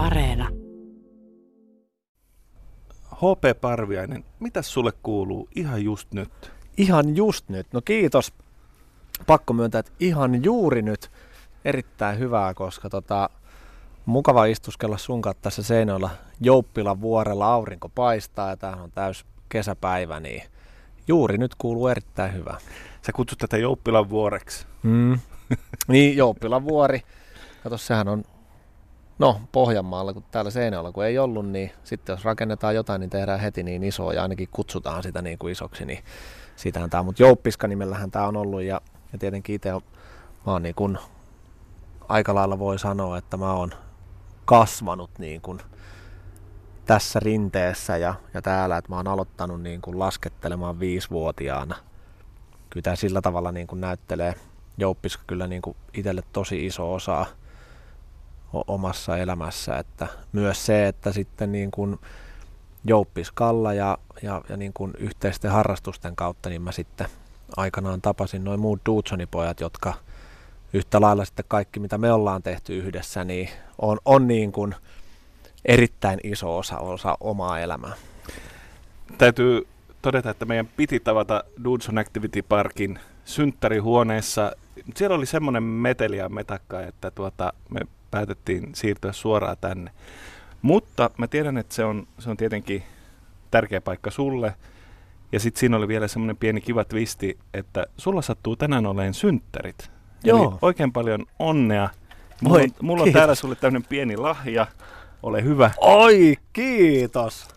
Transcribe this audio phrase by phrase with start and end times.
[0.00, 0.48] Areena.
[3.14, 6.52] HP Parviainen, mitä sulle kuuluu ihan just nyt?
[6.76, 7.66] Ihan just nyt.
[7.72, 8.32] No kiitos.
[9.26, 11.10] Pakko myöntää, että ihan juuri nyt
[11.64, 13.30] erittäin hyvää, koska tota,
[14.06, 16.10] mukava istuskella sun kanssa tässä Seinäjoella
[16.40, 17.52] Jouppilan vuorella.
[17.52, 20.42] Aurinko paistaa ja tämähän on täys kesäpäivä, niin
[21.08, 22.58] juuri nyt kuuluu erittäin hyvää.
[23.06, 24.66] Sä kutsut tätä Jouppilan vuoreksi.
[24.82, 25.18] Mm.
[25.88, 27.02] niin, Jouppilan vuori.
[27.62, 28.24] Kato, sehän on
[29.20, 33.40] No, Pohjanmaalla, kun täällä Seinäjoella kun ei ollut, niin sitten jos rakennetaan jotain, niin tehdään
[33.40, 36.04] heti niin iso ja ainakin kutsutaan sitä niin kuin isoksi, niin
[36.56, 38.80] siitähän tämä, mutta Jouppiska nimellähän tämä on ollut ja,
[39.12, 39.82] ja tietenkin itse on,
[40.46, 40.98] mä oon niin kuin,
[42.08, 43.70] aika lailla voi sanoa, että mä oon
[44.44, 45.60] kasvanut niin kuin
[46.84, 51.76] tässä rinteessä ja, ja täällä, että mä oon aloittanut niin kuin laskettelemaan viisivuotiaana.
[52.70, 54.34] Kyllä tämä sillä tavalla niin kuin näyttelee
[54.78, 57.26] Jouppiska kyllä niin kuin itselle tosi iso osa
[58.52, 61.98] omassa elämässä, että myös se, että sitten niin kuin
[62.84, 67.08] Jouppiskalla ja, ja, ja niin kuin yhteisten harrastusten kautta, niin mä sitten
[67.56, 69.94] aikanaan tapasin noin muut Dudsonipojat, jotka
[70.72, 74.74] yhtä lailla sitten kaikki, mitä me ollaan tehty yhdessä, niin on, on niin kuin
[75.64, 77.92] erittäin iso osa, osa omaa elämää.
[79.18, 79.66] Täytyy
[80.02, 84.52] todeta, että meidän piti tavata Dudson Activity Parkin synttärihuoneessa.
[84.96, 89.90] Siellä oli semmoinen meteli ja metakka, että tuota, me päätettiin siirtyä suoraan tänne.
[90.62, 92.82] Mutta mä tiedän, että se on, se on tietenkin
[93.50, 94.54] tärkeä paikka sulle.
[95.32, 99.90] Ja sitten siinä oli vielä semmoinen pieni kiva twisti, että sulla sattuu tänään oleen synttärit.
[100.24, 100.42] Joo.
[100.42, 101.88] Eli oikein paljon onnea.
[102.42, 104.66] Mulla, Voi, on, mulla on täällä sulle tämmöinen pieni lahja.
[105.22, 105.70] Ole hyvä.
[105.76, 107.48] Oi, kiitos!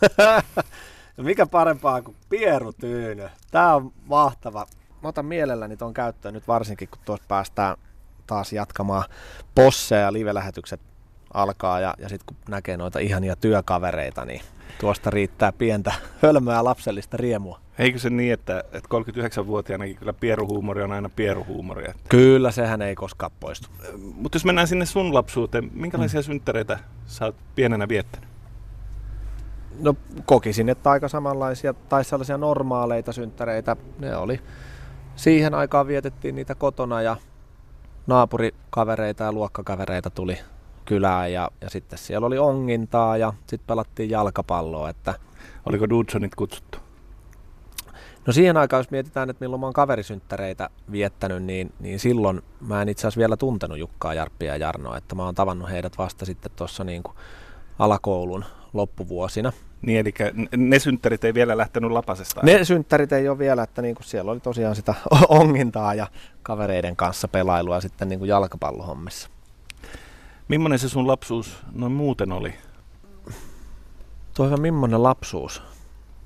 [1.16, 3.28] Mikä parempaa kuin Pieru Tyyny?
[3.50, 4.66] Tää on mahtava.
[5.02, 7.76] Mä otan mielelläni ton käyttöön nyt varsinkin, kun tuossa päästään
[8.30, 9.04] taas jatkamaan
[9.54, 10.80] posseja ja live-lähetykset
[11.34, 14.40] alkaa ja, ja sitten kun näkee noita ihania työkavereita, niin
[14.80, 15.92] tuosta riittää pientä
[16.22, 17.60] hölmöä lapsellista riemua.
[17.78, 18.88] Eikö se niin, että, että
[19.42, 21.94] 39-vuotiaanakin kyllä pieruhuumori on aina pieruhuumoria?
[22.08, 23.68] Kyllä, sehän ei koskaan poistu.
[23.98, 26.24] Mutta jos mennään sinne sun lapsuuteen, minkälaisia mm.
[26.24, 28.30] synttäreitä sä oot pienenä viettänyt?
[29.80, 33.76] No kokisin, että aika samanlaisia tai sellaisia normaaleita synttäreitä.
[33.98, 34.40] Ne oli.
[35.16, 37.16] Siihen aikaan vietettiin niitä kotona ja
[38.06, 40.38] naapurikavereita ja luokkakavereita tuli
[40.84, 44.88] kylään ja, ja sitten siellä oli ongintaa ja sitten pelattiin jalkapalloa.
[44.88, 45.14] Että,
[45.66, 46.78] Oliko Dudsonit kutsuttu?
[48.26, 52.82] no siihen aikaan, jos mietitään, että milloin mä oon kaverisynttäreitä viettänyt, niin, niin silloin mä
[52.82, 56.24] en itse asiassa vielä tuntenut Jukkaa, Jarppia ja Jarnoa, että mä oon tavannut heidät vasta
[56.24, 57.16] sitten tuossa niin kuin
[57.78, 59.52] alakoulun loppuvuosina.
[59.82, 60.14] Niin, eli
[60.56, 62.40] ne synttärit ei vielä lähtenyt lapasesta.
[62.44, 64.94] Ne synttärit ei ole vielä, että niin kuin siellä oli tosiaan sitä
[65.28, 66.06] ongintaa ja
[66.42, 69.28] kavereiden kanssa pelailua sitten niin kuin jalkapallohommissa.
[70.48, 72.54] Millainen se sun lapsuus noin muuten oli?
[74.34, 75.62] Toiva millainen lapsuus?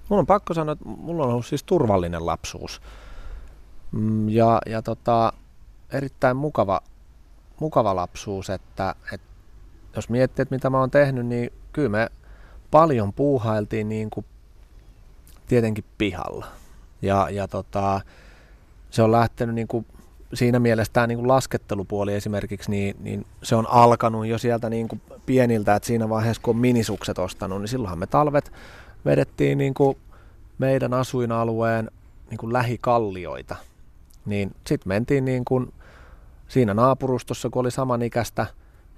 [0.09, 2.83] Mulla on pakko sanoa, että mulla on ollut siis turvallinen lapsuus.
[3.93, 5.33] Mm, Ja, ja tota,
[5.93, 6.81] erittäin mukava,
[7.61, 9.27] mukava lapsuus, että, että
[9.97, 12.09] jos miettii, että mitä mä oon tehnyt, niin kyllä me
[12.75, 14.27] paljon puuhailtiin niin kuin
[15.47, 16.47] tietenkin pihalla.
[17.03, 18.01] Ja, ja tota,
[18.91, 19.87] se on lähtenyt niin kuin
[20.35, 24.89] siinä mielessä tämä niin kuin laskettelupuoli esimerkiksi, niin, niin se on alkanut jo sieltä niin
[24.89, 28.53] kuin pieniltä, että siinä vaiheessa kun on minisukset ostanut, niin silloinhan me talvet
[29.05, 29.97] vedettiin niin kuin
[30.59, 31.91] meidän asuinalueen
[32.31, 33.57] niin kuin lähikallioita.
[34.27, 35.73] Niin sitten mentiin niin kuin
[36.49, 38.47] siinä naapurustossa, kun oli samanikäistä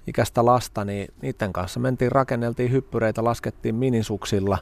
[0.07, 4.57] ikäistä lasta, niin niiden kanssa mentiin, rakenneltiin hyppyreitä, laskettiin minisuksilla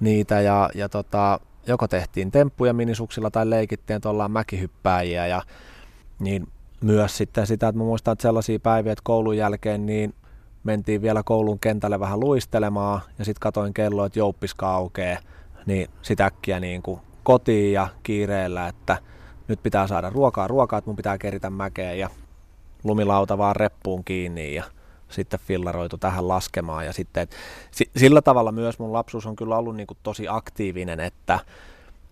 [0.00, 5.42] niitä ja, ja tota, joko tehtiin temppuja minisuksilla tai leikittiin, että ollaan mäkihyppääjiä ja
[6.18, 6.46] niin
[6.80, 10.14] myös sitten sitä, että mä muistan, että sellaisia päiviä, että koulun jälkeen niin
[10.64, 15.18] mentiin vielä koulun kentälle vähän luistelemaan ja sitten katoin kello, että jouppiska aukeaa,
[15.66, 18.98] niin sitä äkkiä niin kuin kotiin ja kiireellä, että
[19.48, 22.10] nyt pitää saada ruokaa, ruokaa, että mun pitää keritä mäkeen ja
[22.84, 24.64] lumilauta vaan reppuun kiinni ja
[25.08, 26.86] sitten fillaroitu tähän laskemaan.
[26.86, 27.36] Ja sitten, et,
[27.70, 31.38] si, sillä tavalla myös mun lapsuus on kyllä ollut niin kuin tosi aktiivinen, että,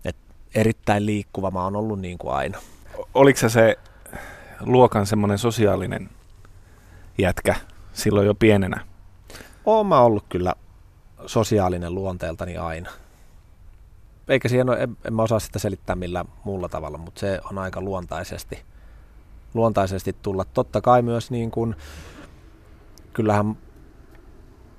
[0.05, 2.59] että erittäin liikkuva mä oon ollut niin kuin aina.
[3.13, 3.77] Oliko se se
[4.59, 6.09] luokan semmoinen sosiaalinen
[7.17, 7.55] jätkä
[7.93, 8.85] silloin jo pienenä?
[9.65, 10.53] Oon mä ollut kyllä
[11.25, 12.89] sosiaalinen luonteeltani aina.
[14.27, 17.57] Eikä siihen ole, en, en mä osaa sitä selittää millään muulla tavalla, mutta se on
[17.57, 18.63] aika luontaisesti,
[19.53, 20.45] luontaisesti tulla.
[20.45, 21.75] Totta kai myös niin kuin,
[23.17, 23.57] kyllähän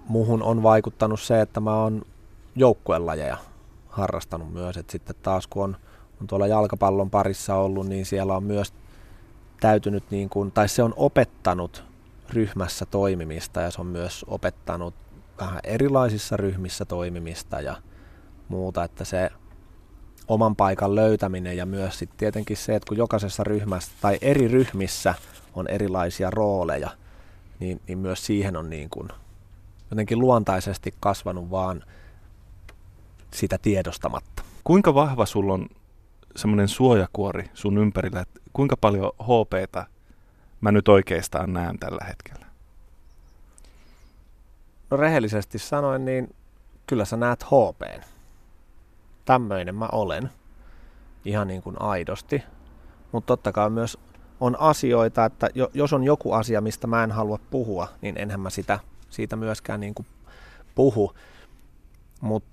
[0.08, 2.02] muhun on vaikuttanut se, että mä oon
[2.56, 3.36] joukkuelajeja
[3.88, 4.76] harrastanut myös.
[4.76, 5.76] Et sitten taas kun on,
[6.20, 8.74] on tuolla jalkapallon parissa ollut, niin siellä on myös
[9.60, 11.84] täytynyt, niin kuin, tai se on opettanut
[12.30, 14.94] ryhmässä toimimista ja se on myös opettanut
[15.40, 17.76] vähän erilaisissa ryhmissä toimimista ja
[18.48, 19.30] muuta, että se
[20.28, 25.14] oman paikan löytäminen ja myös sitten tietenkin se, että kun jokaisessa ryhmässä tai eri ryhmissä
[25.54, 26.90] on erilaisia rooleja,
[27.60, 29.08] niin, niin myös siihen on niin kuin
[29.90, 31.84] jotenkin luontaisesti kasvanut vaan
[33.34, 34.42] sitä tiedostamatta.
[34.64, 35.68] Kuinka vahva sulla on
[36.36, 39.86] semmoinen suojakuori sun ympärillä, että kuinka paljon HPtä
[40.60, 42.46] mä nyt oikeastaan näen tällä hetkellä?
[44.90, 46.34] No rehellisesti sanoen, niin
[46.86, 48.02] kyllä sä näet HPn.
[49.24, 50.30] Tämmöinen mä olen.
[51.24, 52.42] Ihan niin kuin aidosti.
[53.12, 53.98] Mutta totta kai myös
[54.40, 58.50] on asioita, että jos on joku asia, mistä mä en halua puhua, niin enhän mä
[58.50, 58.78] sitä,
[59.10, 60.06] siitä myöskään niin kuin
[60.74, 61.12] puhu.
[62.20, 62.48] Mutta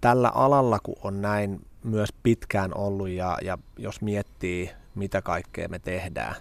[0.00, 5.78] tällä alalla, kun on näin myös pitkään ollut ja, ja jos miettii, mitä kaikkea me
[5.78, 6.34] tehdään,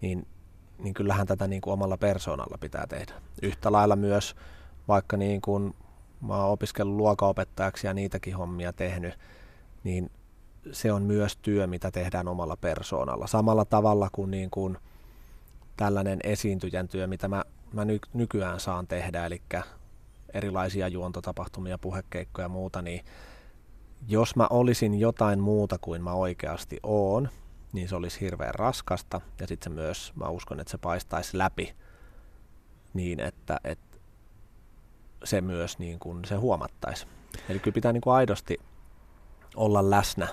[0.00, 0.26] niin,
[0.78, 3.12] niin kyllähän tätä niin kuin omalla persoonalla pitää tehdä.
[3.42, 4.36] Yhtä lailla myös
[4.88, 5.74] vaikka niin kuin
[6.20, 9.18] mä oon opiskellut luokaopettajaksi ja niitäkin hommia tehnyt,
[9.84, 10.10] niin
[10.72, 13.26] se on myös työ, mitä tehdään omalla persoonalla.
[13.26, 14.78] Samalla tavalla kuin, niin kuin
[15.76, 19.42] tällainen esiintyjän työ, mitä mä, mä ny, nykyään saan tehdä, eli
[20.34, 23.04] erilaisia juontotapahtumia, puhekeikkoja ja muuta, niin
[24.08, 27.28] jos mä olisin jotain muuta kuin mä oikeasti oon,
[27.72, 31.74] niin se olisi hirveän raskasta ja sitten se myös, mä uskon, että se paistaisi läpi
[32.94, 33.98] niin, että, että
[35.24, 37.06] se myös niin kuin se huomattaisi.
[37.48, 38.60] Eli kyllä pitää niin kuin aidosti
[39.56, 40.28] olla läsnä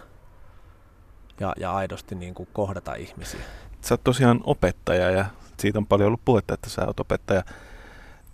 [1.39, 3.39] ja, ja aidosti niin kuin kohdata ihmisiä.
[3.81, 5.25] Sä oot tosiaan opettaja ja
[5.57, 7.43] siitä on paljon ollut puhetta, että sä oot opettaja.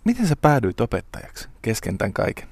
[0.04, 2.48] Miten sä päädyit opettajaksi kesken tämän kaiken?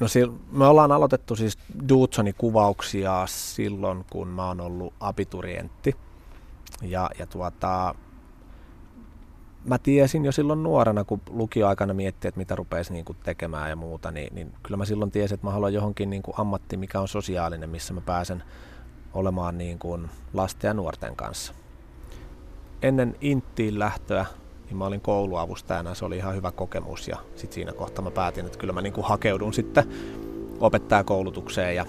[0.00, 0.06] No
[0.52, 1.58] me ollaan aloitettu siis
[1.88, 5.96] Dudsoni kuvauksia silloin, kun mä oon ollut abiturientti.
[6.82, 7.94] Ja, ja tuota,
[9.64, 13.76] mä tiesin jo silloin nuorena, kun lukioaikana miettii, että mitä rupeisi niin kuin tekemään ja
[13.76, 17.00] muuta, niin, niin kyllä mä silloin tiesin, että mä haluan johonkin niin kuin ammatti, mikä
[17.00, 18.42] on sosiaalinen, missä mä pääsen
[19.16, 21.52] olemaan niin kuin lasten ja nuorten kanssa.
[22.82, 24.26] Ennen Inttiin lähtöä
[24.66, 28.46] niin mä olin kouluavustajana, se oli ihan hyvä kokemus ja sitten siinä kohtaa mä päätin,
[28.46, 29.84] että kyllä mä niin kuin hakeudun sitten
[30.60, 31.86] opettajakoulutukseen ja,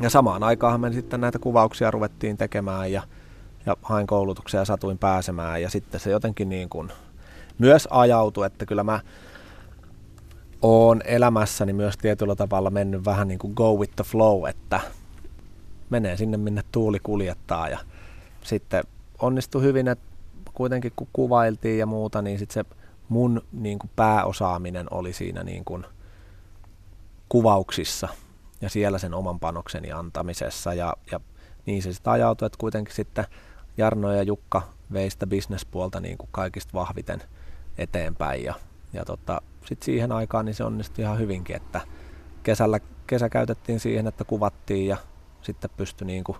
[0.00, 3.02] ja samaan aikaan me sitten näitä kuvauksia ruvettiin tekemään ja,
[3.66, 6.92] ja hain koulutuksia ja satuin pääsemään ja sitten se jotenkin niin kuin
[7.58, 9.00] myös ajautui, että kyllä mä
[10.62, 14.80] oon elämässäni myös tietyllä tavalla mennyt vähän niin kuin go with the flow, että
[15.90, 17.68] menee sinne minne tuuli kuljettaa.
[17.68, 17.78] Ja
[18.42, 18.84] sitten
[19.18, 20.04] onnistui hyvin, että
[20.54, 22.76] kuitenkin kun kuvailtiin ja muuta, niin sitten se
[23.08, 25.84] mun niin kuin pääosaaminen oli siinä niin kuin
[27.28, 28.08] kuvauksissa
[28.60, 30.74] ja siellä sen oman panokseni antamisessa.
[30.74, 31.20] Ja, ja
[31.66, 33.24] niin se sitten ajautui, että kuitenkin sitten
[33.76, 34.62] Jarno ja Jukka
[34.92, 37.22] vei sitä bisnespuolta niin kuin kaikista vahviten
[37.78, 38.44] eteenpäin.
[38.44, 38.54] Ja,
[38.92, 41.80] ja tota, sitten siihen aikaan niin se onnistui ihan hyvinkin, että
[42.42, 44.96] kesällä, kesä käytettiin siihen, että kuvattiin ja
[45.46, 46.38] sitten pystyi niin kuin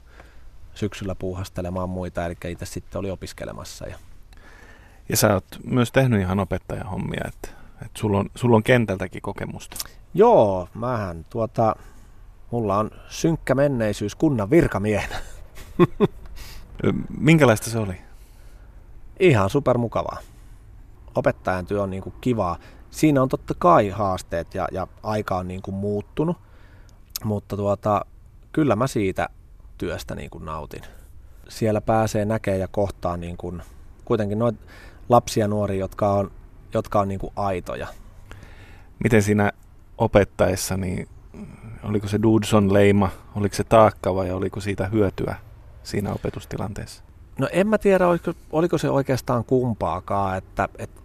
[0.74, 3.86] syksyllä puuhastelemaan muita, eli itse sitten oli opiskelemassa.
[3.86, 3.98] Ja,
[5.08, 9.76] ja sä oot myös tehnyt ihan opettajahommia, että, että sulla, on, sulla on kentältäkin kokemusta.
[10.14, 11.76] Joo, mähän tuota,
[12.50, 15.16] mulla on synkkä menneisyys kunnan virkamiehenä.
[17.18, 18.00] Minkälaista se oli?
[19.20, 20.18] Ihan supermukavaa.
[21.14, 22.58] Opettajan työ on niin kuin kivaa.
[22.90, 26.36] Siinä on totta kai haasteet ja, ja aika on niin kuin muuttunut,
[27.24, 28.04] mutta tuota,
[28.52, 29.28] kyllä mä siitä
[29.78, 30.82] työstä niin kuin nautin.
[31.48, 33.62] Siellä pääsee näkemään ja kohtaan niin kuin,
[34.04, 34.58] kuitenkin noita
[35.08, 36.30] lapsia ja nuoria, jotka on,
[36.74, 37.86] jotka on niin kuin aitoja.
[39.04, 39.52] Miten siinä
[39.98, 41.08] opettaessa, niin
[41.82, 45.36] oliko se Dudson leima, oliko se taakka vai oliko siitä hyötyä
[45.82, 47.02] siinä opetustilanteessa?
[47.38, 51.00] No en mä tiedä, oliko, oliko se oikeastaan kumpaakaan, että, että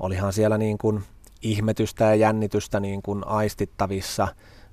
[0.00, 1.02] olihan siellä niin kuin
[1.42, 4.28] ihmetystä ja jännitystä niin kuin aistittavissa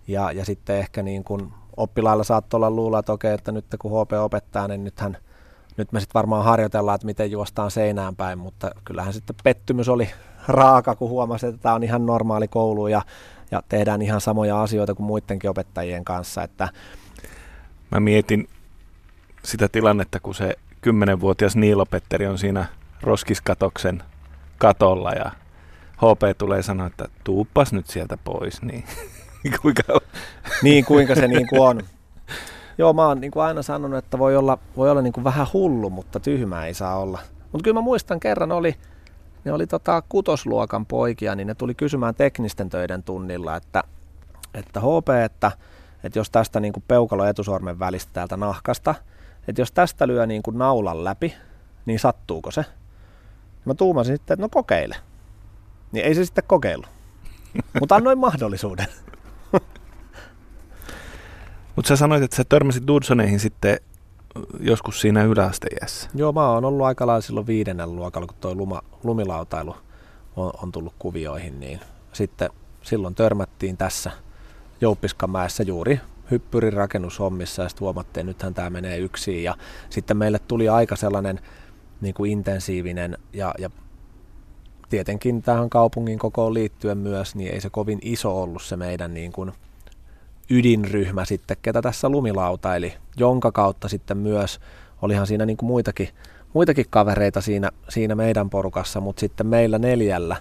[0.07, 3.91] ja, ja sitten ehkä niin kuin oppilailla saattoi olla luulla, että okei, että nyt kun
[3.91, 5.17] HP opettaa, niin nythän
[5.77, 10.09] nyt me sitten varmaan harjoitellaan, että miten juostaan seinään päin, mutta kyllähän sitten pettymys oli
[10.47, 13.01] raaka, kun huomasi, että tämä on ihan normaali koulu ja,
[13.51, 16.43] ja tehdään ihan samoja asioita kuin muidenkin opettajien kanssa.
[16.43, 16.69] Että
[17.91, 18.47] Mä mietin
[19.43, 22.65] sitä tilannetta, kun se kymmenenvuotias Niilopetteri on siinä
[23.01, 24.03] roskiskatoksen
[24.57, 25.31] katolla ja
[25.97, 28.83] HP tulee sanoa, että tuuppas nyt sieltä pois, niin
[29.61, 29.83] kuinka
[30.63, 31.81] Niin, kuinka se niin kuin on.
[32.77, 35.47] Joo, mä oon niin kuin aina sanonut, että voi olla, voi olla niin kuin vähän
[35.53, 37.19] hullu, mutta tyhmää ei saa olla.
[37.51, 38.75] Mutta kyllä mä muistan kerran oli,
[39.43, 43.83] ne oli tota kutosluokan poikia, niin ne tuli kysymään teknisten töiden tunnilla, että,
[44.53, 45.51] että HP, että,
[46.03, 48.95] että jos tästä niin kuin peukalo etusormen välistä täältä nahkasta,
[49.47, 51.33] että jos tästä lyö niin kuin naulan läpi,
[51.85, 52.65] niin sattuuko se?
[53.65, 54.95] Mä tuumasin sitten, että no kokeile.
[55.91, 56.83] Niin ei se sitten kokeilu.
[57.79, 58.87] Mutta annoin mahdollisuuden.
[61.75, 63.77] Mutta sä sanoit, että sä törmäsit Dudsoneihin sitten
[64.59, 66.09] joskus siinä yläasteiässä.
[66.15, 69.75] Joo, mä oon ollut aika lailla silloin viidennen luokalla, kun luma, lumilautailu
[70.35, 71.79] on, on tullut kuvioihin, niin
[72.13, 72.49] sitten
[72.81, 74.11] silloin törmättiin tässä
[74.81, 75.99] Jouppiskanmäessä juuri
[76.31, 79.55] hyppyrin rakennushommissa ja sitten huomattiin, että nythän tämä menee yksin ja
[79.89, 81.39] sitten meille tuli aika sellainen
[82.01, 83.69] niin kuin intensiivinen ja, ja
[84.89, 89.31] tietenkin tähän kaupungin kokoon liittyen myös, niin ei se kovin iso ollut se meidän niin
[89.31, 89.51] kuin
[90.49, 94.59] ydinryhmä sitten, ketä tässä lumilautaili, jonka kautta sitten myös,
[95.01, 96.09] olihan siinä niin kuin muitakin,
[96.53, 100.35] muitakin kavereita siinä, siinä meidän porukassa, mutta sitten meillä neljällä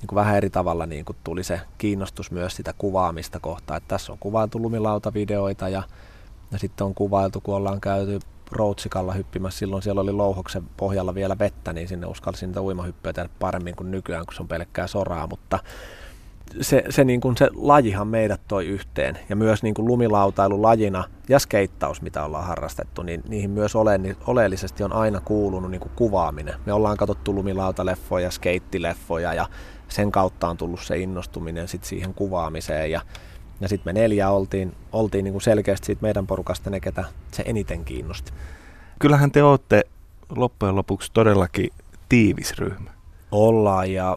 [0.00, 3.88] niin kuin vähän eri tavalla niin kuin tuli se kiinnostus myös sitä kuvaamista kohtaan, että
[3.88, 5.82] tässä on kuvailtu lumilautavideoita ja,
[6.52, 8.18] ja sitten on kuvailtu, kun ollaan käyty
[8.50, 13.28] routsikalla hyppimässä, silloin siellä oli louhoksen pohjalla vielä vettä, niin sinne uskalsin niitä uimahyppyjä tehdä
[13.38, 15.58] paremmin kuin nykyään, kun se on pelkkää soraa, mutta
[16.60, 21.04] se, se, niin kuin se lajihan meidät toi yhteen ja myös niin kuin lumilautailu lajina
[21.28, 25.80] ja skeittaus, mitä ollaan harrastettu, niin niihin myös ole, niin oleellisesti on aina kuulunut niin
[25.80, 26.54] kuin kuvaaminen.
[26.66, 29.46] Me ollaan katsottu lumilautaleffoja, skeittileffoja ja
[29.88, 33.00] sen kautta on tullut se innostuminen sit siihen kuvaamiseen ja,
[33.60, 37.42] ja sitten me neljä oltiin, oltiin niin kuin selkeästi siitä meidän porukasta ne, ketä se
[37.46, 38.32] eniten kiinnosti.
[38.98, 39.82] Kyllähän te olette
[40.36, 41.70] loppujen lopuksi todellakin
[42.08, 42.90] tiivis ryhmä.
[43.30, 44.16] Ollaan ja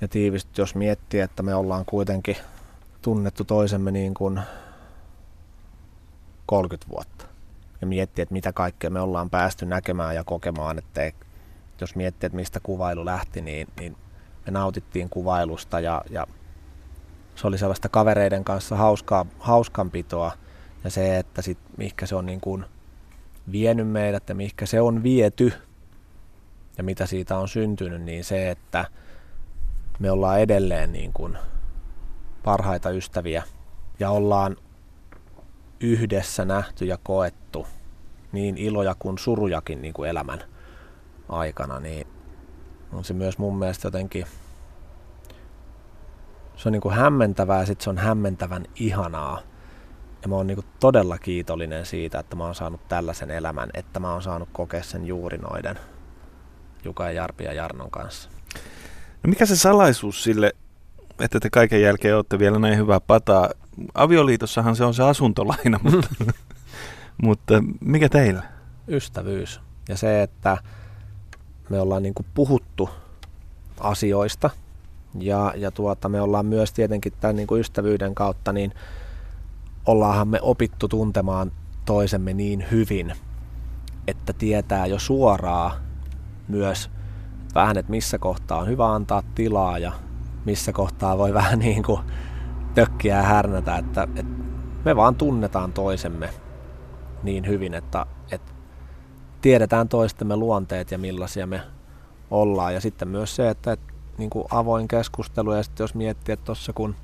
[0.00, 2.36] ja tiivistyt, jos miettii, että me ollaan kuitenkin
[3.02, 4.40] tunnettu toisemme niin kuin
[6.46, 7.26] 30 vuotta.
[7.80, 11.12] Ja miettii, että mitä kaikkea me ollaan päästy näkemään ja kokemaan, että
[11.80, 13.96] jos miettii, että mistä kuvailu lähti, niin, niin
[14.46, 16.26] me nautittiin kuvailusta ja, ja
[17.36, 20.32] se oli sellaista kavereiden kanssa hauskaa, hauskanpitoa
[20.84, 22.64] ja se, että sit, mihinkä se on niin kuin
[23.52, 25.52] vienyt meidät ja mihinkä se on viety
[26.78, 28.84] ja mitä siitä on syntynyt, niin se, että
[30.00, 31.38] me ollaan edelleen niin kuin
[32.42, 33.42] parhaita ystäviä
[33.98, 34.56] ja ollaan
[35.80, 37.66] yhdessä nähty ja koettu
[38.32, 40.40] niin iloja kuin surujakin niin kuin elämän
[41.28, 42.06] aikana, niin
[42.92, 44.26] on se myös mun mielestä jotenkin
[46.56, 49.40] se on niin kuin hämmentävää ja sitten se on hämmentävän ihanaa.
[50.22, 54.00] Ja mä oon niin kuin todella kiitollinen siitä, että mä oon saanut tällaisen elämän, että
[54.00, 55.78] mä oon saanut kokea sen juuri noiden
[56.84, 58.30] Juka ja Jarpi ja Jarnon kanssa.
[59.22, 60.52] No mikä se salaisuus sille,
[61.20, 63.50] että te kaiken jälkeen olette vielä näin hyvää pataa?
[63.94, 66.08] Avioliitossahan se on se asuntolaina, mutta,
[67.22, 68.42] mutta mikä teillä?
[68.88, 69.60] Ystävyys.
[69.88, 70.58] Ja se, että
[71.68, 72.90] me ollaan niin puhuttu
[73.80, 74.50] asioista
[75.18, 78.74] ja, ja tuota, me ollaan myös tietenkin tämän niin ystävyyden kautta, niin
[79.86, 81.52] ollaanhan me opittu tuntemaan
[81.84, 83.12] toisemme niin hyvin,
[84.06, 85.76] että tietää jo suoraa
[86.48, 86.90] myös
[87.54, 89.92] vähän, että missä kohtaa on hyvä antaa tilaa ja
[90.44, 92.00] missä kohtaa voi vähän niin kuin
[92.74, 94.32] tökkiä ja härnätä, että, että
[94.84, 96.30] me vaan tunnetaan toisemme
[97.22, 98.52] niin hyvin, että, että
[99.40, 101.60] tiedetään toistemme luonteet ja millaisia me
[102.30, 102.74] ollaan.
[102.74, 106.44] Ja sitten myös se, että, että niin kuin avoin keskustelu ja sitten jos miettii, että
[106.44, 106.94] tuossa kun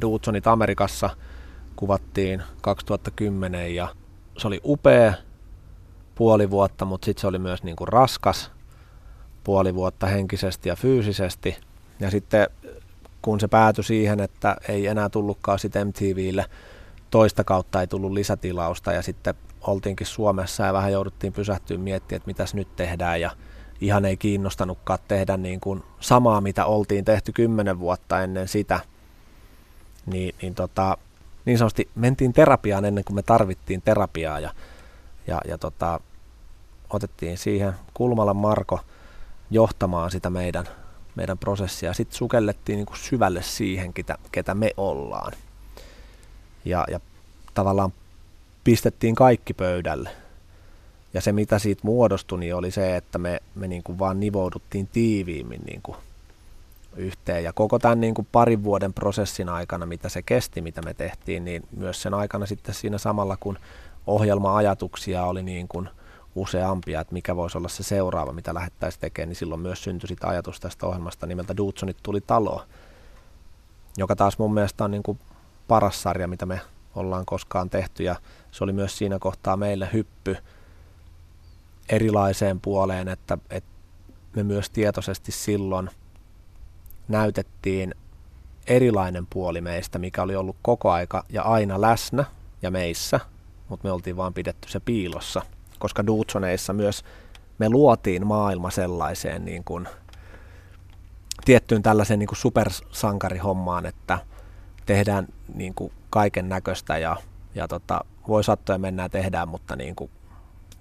[0.00, 1.10] Dudsonit Amerikassa
[1.76, 3.88] kuvattiin 2010 ja
[4.38, 5.14] se oli upea
[6.14, 8.50] puoli vuotta, mutta sitten se oli myös niin kuin raskas
[9.44, 11.56] puoli vuotta henkisesti ja fyysisesti.
[12.00, 12.46] Ja sitten
[13.22, 16.44] kun se päätyi siihen, että ei enää tullutkaan sitten MTVlle,
[17.10, 22.26] toista kautta ei tullut lisätilausta ja sitten oltiinkin Suomessa ja vähän jouduttiin pysähtyä miettimään, että
[22.26, 23.30] mitäs nyt tehdään ja
[23.80, 28.80] ihan ei kiinnostanutkaan tehdä niin kuin samaa, mitä oltiin tehty kymmenen vuotta ennen sitä.
[30.06, 30.98] Niin, niin, tota,
[31.44, 34.50] niin sanotusti mentiin terapiaan ennen kuin me tarvittiin terapiaa ja,
[35.26, 36.00] ja, ja tota,
[36.90, 38.80] otettiin siihen Kulmalla Marko–
[39.54, 40.64] johtamaan sitä meidän,
[41.14, 41.94] meidän prosessia.
[41.94, 45.32] Sitten sukellettiin niin kuin syvälle siihen, ketä, ketä me ollaan.
[46.64, 47.00] Ja, ja
[47.54, 47.92] tavallaan
[48.64, 50.10] pistettiin kaikki pöydälle.
[51.14, 54.88] Ja se, mitä siitä muodostui, niin oli se, että me, me niin kuin vaan nivouduttiin
[54.92, 55.96] tiiviimmin niin kuin
[56.96, 57.44] yhteen.
[57.44, 61.44] Ja koko tämän niin kuin parin vuoden prosessin aikana, mitä se kesti, mitä me tehtiin,
[61.44, 63.58] niin myös sen aikana sitten siinä samalla, kun
[64.06, 65.88] ohjelma-ajatuksia oli niin kuin–
[66.34, 70.28] useampia, että mikä voisi olla se seuraava, mitä lähettäisiin tekemään, niin silloin myös syntyi sitä
[70.28, 72.64] ajatus tästä ohjelmasta nimeltä Dudsonit tuli talo,
[73.96, 75.18] joka taas mun mielestä on niin kuin
[75.68, 76.60] paras sarja, mitä me
[76.94, 78.16] ollaan koskaan tehty ja
[78.50, 80.36] se oli myös siinä kohtaa meille hyppy
[81.88, 83.70] erilaiseen puoleen, että, että
[84.36, 85.90] me myös tietoisesti silloin
[87.08, 87.94] näytettiin
[88.66, 92.24] erilainen puoli meistä, mikä oli ollut koko aika ja aina läsnä
[92.62, 93.20] ja meissä,
[93.68, 95.42] mutta me oltiin vaan pidetty se piilossa–
[95.78, 97.04] koska Dudsoneissa myös
[97.58, 99.88] me luotiin maailma sellaiseen niin kuin,
[101.44, 104.18] tiettyyn tällaiseen niin kuin supersankarihommaan, että
[104.86, 107.16] tehdään niin kuin kaiken näköistä ja,
[107.54, 110.10] ja tota, voi sattua ja mennään tehdään, mutta niin kuin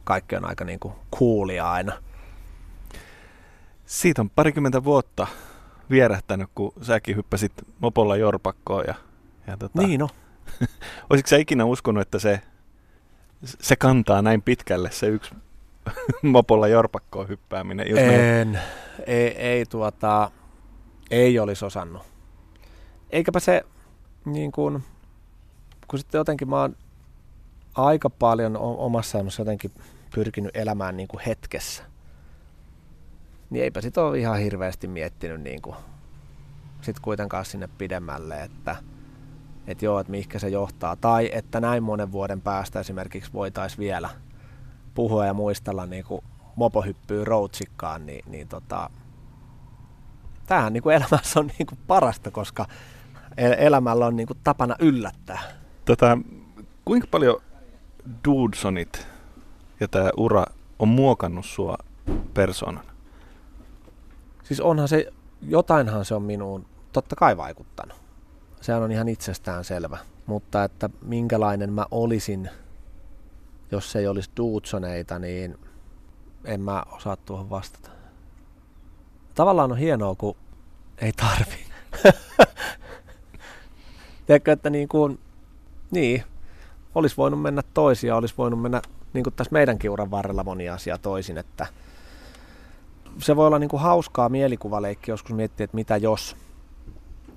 [0.04, 1.94] kaikki on aika niin kuin coolia aina.
[3.86, 5.28] Siitä on parikymmentä vuotta
[5.90, 8.84] vierähtänyt, kun säkin hyppäsit mopolla jorpakkoon.
[8.88, 8.96] Ja,
[9.48, 10.10] ja tota, Niin no.
[11.10, 12.42] Olisitko sä ikinä uskonut, että se,
[13.44, 15.36] se kantaa näin pitkälle se yksi
[16.22, 17.90] mopolla jorpakkoon hyppääminen?
[17.90, 18.60] Jos me- En,
[19.06, 20.32] ei, ei, tuota,
[21.12, 22.02] ei olisi osannut.
[23.10, 23.64] Eikäpä se,
[24.26, 24.84] niin kuin,
[25.88, 26.76] kun sitten jotenkin mä oon
[27.76, 29.72] aika paljon omassa elämässä jotenkin
[30.16, 31.84] pyrkinyt elämään niin kuin hetkessä,
[33.50, 35.76] niin eipä sit ole ihan hirveästi miettinyt niin kuin,
[36.82, 38.76] sit kuitenkaan sinne pidemmälle, että
[39.68, 40.96] että joo, että mihinkä se johtaa.
[40.96, 44.10] Tai että näin monen vuoden päästä esimerkiksi voitaisiin vielä
[44.94, 46.22] puhua ja muistella niin kuin
[46.56, 48.90] mopohyppyy routsikkaan, niin, niin tota,
[50.46, 52.66] tämähän niin kuin elämässä on niin kuin parasta, koska
[53.38, 55.40] el- elämällä on niin kuin tapana yllättää.
[55.86, 56.18] Tota,
[56.86, 57.42] kuinka paljon
[58.26, 59.08] Dudesonit
[59.80, 60.46] ja tämä ura
[60.80, 61.78] on muokannut sua
[62.34, 62.92] persoonana?
[64.44, 68.03] Siis onhan se, jotainhan se on minuun totta kai vaikuttanut.
[68.64, 69.98] Sehän on ihan itsestään selvä.
[70.26, 72.50] Mutta että minkälainen mä olisin,
[73.72, 75.58] jos ei olisi Dudesoneita, niin
[76.46, 77.90] en mä osaa tuohon vastata.
[79.36, 80.36] Tavallaan on hienoa, kun
[80.98, 81.66] ei tarvi.
[84.26, 85.20] Tiedätkö, että niin kuin,
[85.92, 86.24] niin,
[86.96, 88.82] olisi voinut mennä toisia, olisi voinut mennä,
[89.14, 91.68] niin kuin tässä meidänkin uran varrella moni asia toisin, että
[93.18, 96.36] se voi olla niin kuin hauskaa mielikuvaleikki joskus miettiä, että mitä jos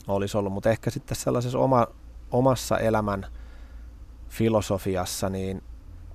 [0.06, 1.86] olisi ollut, mutta ehkä sitten sellaisessa oma,
[2.30, 3.26] omassa elämän
[4.28, 5.62] filosofiassa, niin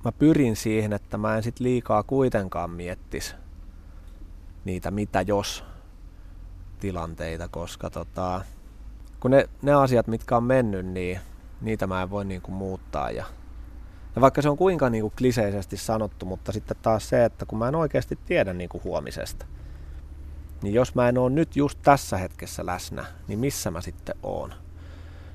[0.05, 3.35] mä pyrin siihen, että mä en sit liikaa kuitenkaan miettisi
[4.65, 5.63] niitä mitä jos
[6.79, 8.41] tilanteita, koska tota,
[9.19, 11.19] kun ne, ne asiat, mitkä on mennyt, niin
[11.61, 13.11] niitä mä en voi niinku muuttaa.
[13.11, 13.25] Ja,
[14.15, 17.67] ja vaikka se on kuinka niinku kliseisesti sanottu, mutta sitten taas se, että kun mä
[17.67, 19.45] en oikeasti tiedä niinku huomisesta,
[20.61, 24.53] niin jos mä en ole nyt just tässä hetkessä läsnä, niin missä mä sitten oon?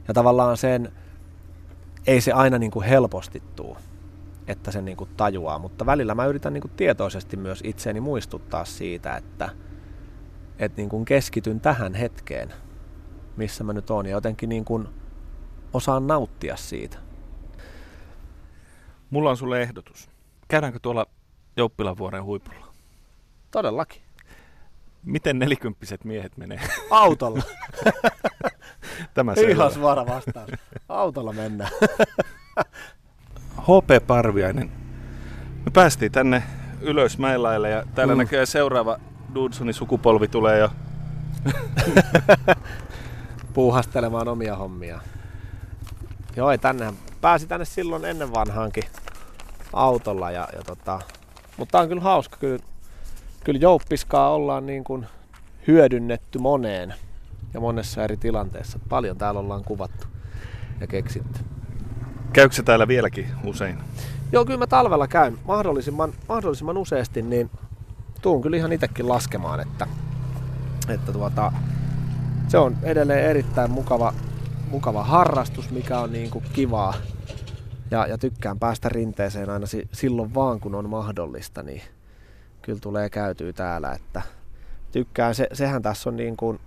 [0.09, 0.93] Ja tavallaan sen,
[2.07, 3.77] ei se aina niinku helposti tuu,
[4.47, 9.49] että sen niinku tajuaa, mutta välillä mä yritän niinku tietoisesti myös itseäni muistuttaa siitä, että
[10.59, 12.53] et niinku keskityn tähän hetkeen,
[13.37, 14.85] missä mä nyt oon, ja jotenkin niinku
[15.73, 16.99] osaan nauttia siitä.
[19.11, 20.11] Mulla on sulle ehdotus.
[20.49, 21.07] Käydäänkö tuolla
[21.57, 22.67] Jouppilanvuoren huipulla?
[23.51, 24.06] Todellakin.
[25.07, 26.61] Miten nelikymppiset miehet menee?
[26.91, 27.43] Autolla.
[29.15, 29.71] Tämä Ihan selvä.
[29.71, 30.51] suora vastaus.
[30.89, 31.71] Autolla mennään.
[33.67, 34.73] HP Parviainen.
[35.65, 36.43] Me päästiin tänne
[36.81, 38.19] ylös Mäenlaille ja täällä Mm.
[38.19, 38.99] näköjään seuraava
[39.35, 40.71] Dudsonin sukupolvi tulee jo.
[43.55, 45.01] puuhastelemaan omia hommia.
[46.37, 48.85] Joo, ei tänne pääsi tänne silloin ennen vanhaankin
[49.73, 50.31] autolla.
[50.31, 51.01] Ja, ja tota,
[51.57, 52.37] mutta on kyllä hauska.
[52.37, 52.59] Kyllä,
[53.47, 55.07] kyllä jouppiskaa ollaan niin kuin
[55.67, 56.95] hyödynnetty moneen
[57.55, 58.79] ja monessa eri tilanteessa.
[58.89, 60.07] Paljon täällä ollaan kuvattu
[60.81, 61.41] ja keksitty.
[62.33, 63.79] Käykö se täällä vieläkin usein?
[64.33, 67.51] Joo, kyllä mä talvella käyn mahdollisimman, mahdollisimman useasti, niin
[68.23, 69.87] tuun kyllä ihan itsekin laskemaan, että,
[70.89, 71.53] että tuota,
[72.49, 74.15] se on edelleen erittäin mukava,
[74.71, 76.95] mukava harrastus, mikä on niin kuin kivaa.
[77.91, 81.83] Ja, ja tykkään päästä rinteeseen aina si, silloin vaan, kun on mahdollista, niin
[82.67, 83.93] kyllä tulee käytyä täällä.
[83.93, 84.23] Että
[84.93, 86.61] tykkään, se, sehän tässä on niin kuin,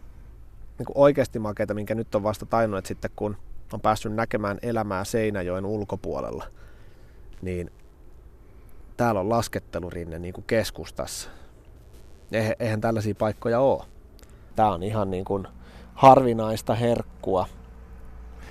[0.77, 3.37] niin kuin oikeasti makeita, minkä nyt on vasta tajunnut, että sitten kun
[3.73, 6.45] on päässyt näkemään elämää Seinäjoen ulkopuolella,
[7.41, 7.71] niin
[8.97, 11.29] täällä on laskettelurinne niin kuin keskustassa.
[12.59, 13.83] Eihän, tällaisia paikkoja ole.
[14.55, 15.47] Tämä on ihan niin kuin
[15.93, 17.47] harvinaista herkkua,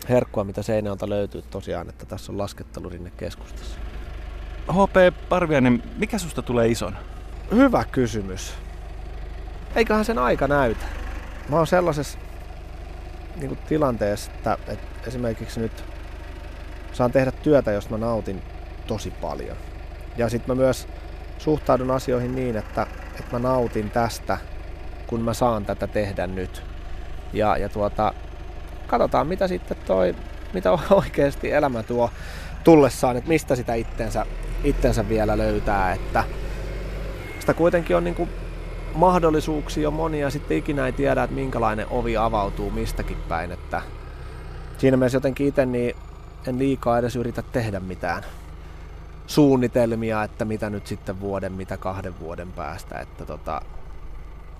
[0.08, 3.78] herkkua, mitä Seinäjolta löytyy tosiaan, että tässä on laskettelurinne keskustassa.
[4.68, 6.96] HP Parviainen, mikä susta tulee ison?
[7.52, 8.54] Hyvä kysymys.
[9.76, 10.84] Eiköhän sen aika näytä.
[11.48, 12.18] Mä oon sellaisessa
[13.36, 15.84] niin kuin tilanteessa, että, että esimerkiksi nyt
[16.92, 18.42] saan tehdä työtä, jos mä nautin
[18.86, 19.56] tosi paljon.
[20.16, 20.88] Ja sitten mä myös
[21.38, 22.86] suhtaudun asioihin niin, että,
[23.20, 24.38] että mä nautin tästä,
[25.06, 26.62] kun mä saan tätä tehdä nyt.
[27.32, 28.14] Ja, ja tuota,
[28.86, 30.14] katsotaan mitä sitten toi,
[30.52, 32.10] mitä oikeasti elämä tuo
[32.64, 34.26] tullessaan, että mistä sitä itsensä,
[34.64, 36.24] itsensä vielä löytää, että
[37.48, 38.30] sitä kuitenkin on niin kuin
[38.94, 43.82] mahdollisuuksia on monia, sitten ikinä ei tiedä, että minkälainen ovi avautuu mistäkin päin, että
[44.78, 45.96] siinä mielessä jotenkin itse niin
[46.46, 48.22] en liikaa edes yritä tehdä mitään
[49.26, 52.98] suunnitelmia, että mitä nyt sitten vuoden, mitä kahden vuoden päästä.
[52.98, 53.62] Että tota,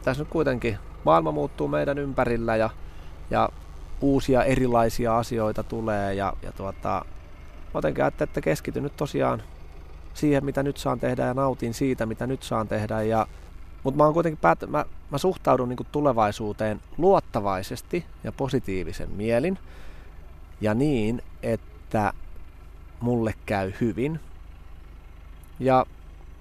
[0.04, 2.70] tässä nyt kuitenkin maailma muuttuu meidän ympärillä ja,
[3.30, 3.48] ja
[4.00, 7.04] uusia erilaisia asioita tulee ja, ja tuota,
[7.74, 9.42] jotenkin ajattelin, että keskityn nyt tosiaan
[10.18, 13.02] siihen, mitä nyt saan tehdä ja nautin siitä, mitä nyt saan tehdä.
[13.02, 13.26] Ja,
[13.82, 19.58] mutta mä, oon kuitenkin päät- mä, mä suhtaudun niin tulevaisuuteen luottavaisesti ja positiivisen mielin
[20.60, 22.12] ja niin, että
[23.00, 24.20] mulle käy hyvin.
[25.60, 25.86] Ja,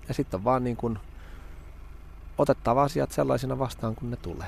[0.07, 0.99] ja sitten on vaan niin kuin
[2.37, 4.47] otettava asiat sellaisina vastaan, kun ne tulee.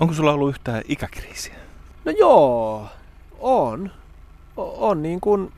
[0.00, 1.54] Onko sulla ollut yhtään ikäkriisiä?
[2.04, 2.86] No joo,
[3.40, 3.90] on.
[4.56, 5.52] O- on niin kuin,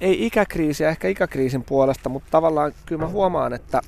[0.00, 3.80] ei ikäkriisiä ehkä ikäkriisin puolesta, mutta tavallaan kyllä mä huomaan, että,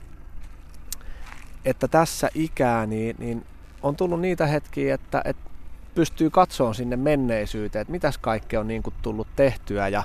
[1.65, 3.47] että tässä ikää niin, niin
[3.83, 5.51] on tullut niitä hetkiä, että, että
[5.95, 10.03] pystyy katsomaan sinne menneisyyteen, että mitäs kaikkea on niin kuin tullut tehtyä ja,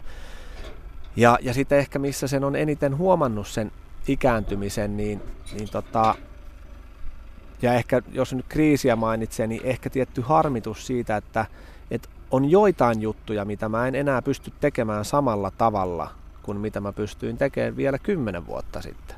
[1.15, 3.71] ja, ja sitten ehkä missä sen on eniten huomannut sen
[4.07, 5.21] ikääntymisen, niin,
[5.53, 6.15] niin tota,
[7.61, 11.45] ja ehkä jos nyt kriisiä mainitsee, niin ehkä tietty harmitus siitä, että,
[11.91, 16.11] että on joitain juttuja, mitä mä en enää pysty tekemään samalla tavalla
[16.43, 19.17] kuin mitä mä pystyin tekemään vielä kymmenen vuotta sitten.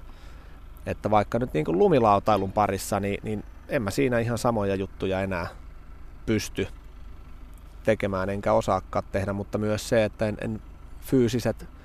[0.85, 5.21] Että vaikka nyt niin kuin lumilautailun parissa, niin, niin en mä siinä ihan samoja juttuja
[5.21, 5.47] enää
[6.25, 6.67] pysty
[7.83, 10.61] tekemään, enkä osaakaan tehdä, mutta myös se, että en, en
[11.01, 11.76] fyysiset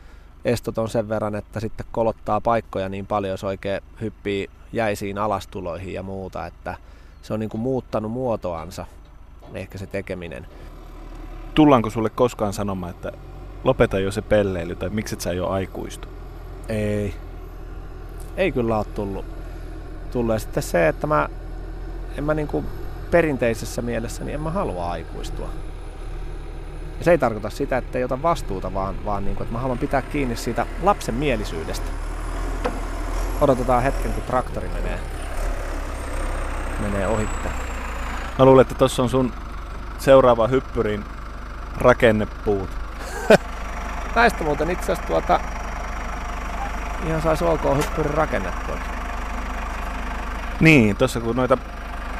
[0.44, 5.94] estot on sen verran, että sitten kolottaa paikkoja niin paljon, jos oikein hyppii jäisiin alastuloihin
[5.94, 6.74] ja muuta, että
[7.22, 8.86] se on niin kuin muuttanut muotoansa,
[9.54, 10.46] ehkä se tekeminen.
[11.54, 13.12] Tullaanko sulle koskaan sanomaan, että
[13.64, 16.08] lopeta jo se pelleily tai miksi et sä jo aikuistu?
[16.68, 17.14] Ei.
[18.36, 19.24] Ei kyllä ole tullut.
[20.32, 21.28] Ja sitten se, että mä,
[22.18, 22.66] en mä niin kuin
[23.10, 25.48] perinteisessä mielessä, niin en mä halua aikuistua.
[27.02, 29.60] Ja se ei tarkoita sitä, että ei ota vastuuta, vaan, vaan niin kuin, että mä
[29.60, 31.86] haluan pitää kiinni siitä lapsen mielisyydestä.
[33.40, 34.98] Odotetaan hetken, kun traktori menee,
[36.80, 37.48] menee ohitte.
[38.38, 39.32] Mä luulen, että tossa on sun
[39.98, 41.04] seuraava hyppyrin
[41.78, 42.70] rakennepuut.
[44.16, 45.40] Näistä muuten itse asiassa tuota,
[47.06, 48.76] ihan saisi ok hyppyrin rakennettua.
[50.60, 51.58] Niin, tossa kun noita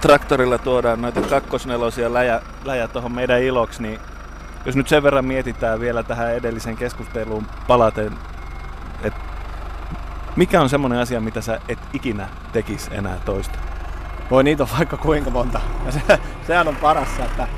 [0.00, 4.00] traktorilla tuodaan noita kakkosnelosia läjä, läjä tuohon meidän iloksi, niin
[4.66, 8.12] jos nyt sen verran mietitään vielä tähän edelliseen keskusteluun palaten,
[9.02, 9.20] että
[10.36, 13.58] mikä on semmoinen asia, mitä sä et ikinä tekis enää toista?
[14.30, 15.60] Voi niitä on vaikka kuinka monta.
[15.86, 16.00] Ja se,
[16.46, 17.48] sehän on parassa, että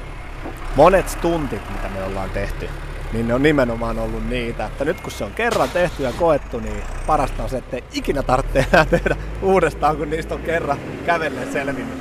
[0.77, 2.69] monet stuntit, mitä me ollaan tehty,
[3.13, 6.61] niin ne on nimenomaan ollut niitä, että nyt kun se on kerran tehty ja koettu,
[6.61, 10.79] niin parasta on se, että ei ikinä tarvitse enää tehdä uudestaan, kun niistä on kerran
[11.07, 11.99] kävellen selvinnyt.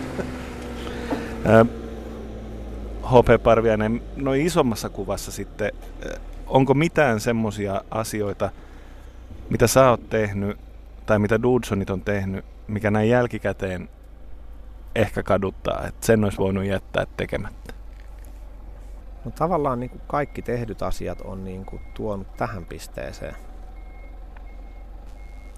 [3.14, 5.72] HP Parviainen, noin isommassa kuvassa sitten,
[6.48, 8.50] onko mitään semmoisia asioita,
[9.50, 10.58] mitä sä oot tehnyt,
[11.06, 13.90] tai mitä Dudesonit on tehnyt, mikä näin jälkikäteen
[14.96, 17.74] ehkä kaduttaa, että sen olisi voinut jättää tekemättä?
[19.26, 23.36] No tavallaan niin kuin kaikki tehdyt asiat on niin kuin tuonut tähän pisteeseen.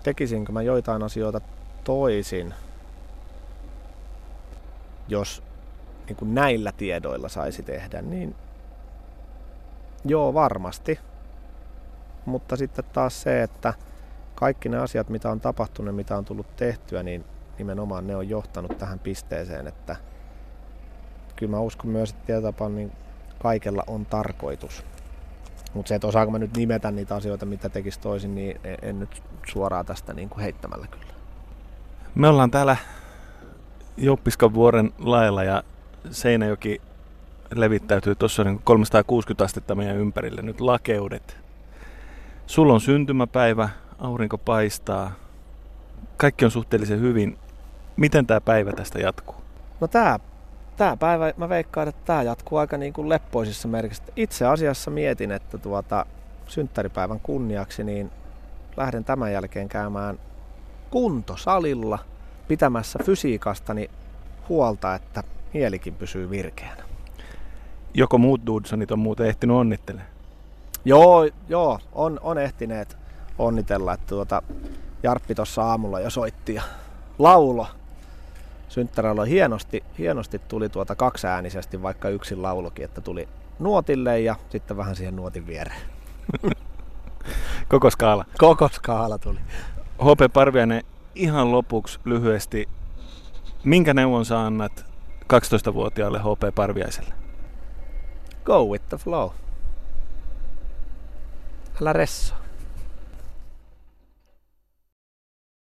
[0.04, 1.41] Tekisinkö mä joitain asioita
[1.84, 2.54] toisin,
[5.08, 5.44] jos
[6.08, 8.36] niin kuin näillä tiedoilla saisi tehdä, niin
[10.06, 11.00] joo varmasti.
[12.26, 13.74] Mutta sitten taas se, että
[14.36, 17.26] kaikki ne asiat, mitä on tapahtunut, mitä on tullut tehtyä, niin
[17.58, 19.96] nimenomaan ne on johtanut tähän pisteeseen, että
[21.36, 22.91] kyllä mä uskon myös, että tietyllä niin
[23.39, 24.84] kaikella on tarkoitus.
[25.74, 29.24] Mutta se, että osaanko mä nyt nimetä niitä asioita, mitä tekisi toisin, niin en nyt
[29.48, 31.13] suoraan tästä niin kuin heittämällä kyllä.
[32.15, 32.78] Me ollaan täällä
[33.98, 35.63] Jouppiskan vuoren lailla ja
[36.12, 36.82] Seinäjoki
[37.56, 40.41] levittäytyy tuossa niin 360 astetta meidän ympärille.
[40.41, 41.38] Nyt lakeudet.
[42.46, 45.12] Sulla on syntymäpäivä, aurinko paistaa,
[46.18, 47.38] kaikki on suhteellisen hyvin.
[47.98, 49.36] Miten tämä päivä tästä jatkuu?
[49.82, 50.20] No tämä
[50.78, 54.04] tämä päivä, mä veikkaan, että tämä jatkuu aika niin kuin leppoisissa merkissä.
[54.15, 56.06] Itse asiassa mietin, että tuota,
[56.48, 58.12] synttäripäivän kunniaksi niin
[58.78, 60.20] lähden tämän jälkeen käymään
[60.89, 62.00] kuntosalilla
[62.48, 63.89] pitämässä fysiikastani
[64.50, 65.24] huolta, että
[65.56, 66.84] mielikin pysyy virkeänä.
[67.94, 70.10] Joko muut Dudesonit on muuten ehtinyt onnittelemaan?
[70.86, 72.98] Joo, joo on, on ehtineet
[73.39, 73.94] onnitella.
[73.94, 74.41] Että tuota,
[75.04, 76.63] Jarppi tuossa aamulla jo soitti ja
[77.20, 77.68] laulo.
[78.70, 83.28] Synttärällä hienosti, hienosti tuli tuota kaksiäänisesti, vaikka yksin laulokin, että tuli
[83.60, 85.82] nuotille ja sitten vähän siihen nuotin viereen.
[87.70, 88.26] Koko skaala.
[88.38, 89.39] Koko skaala tuli.
[90.02, 90.84] HP Parviainen,
[91.15, 92.70] ihan lopuksi lyhyesti,
[93.63, 94.94] minkä neuvon sä annat
[95.34, 97.14] 12-vuotiaalle HP Parviaiselle?
[98.44, 99.32] Go with the flow.
[101.82, 102.44] Älä ressaa.